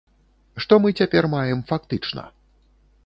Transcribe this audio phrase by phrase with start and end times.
[0.63, 2.23] Што мы цяпер маем фактычна?